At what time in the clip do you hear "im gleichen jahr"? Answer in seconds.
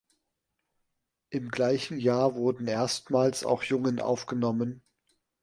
1.29-2.33